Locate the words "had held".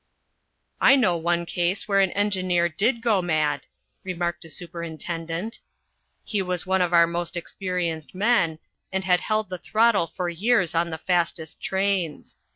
9.03-9.51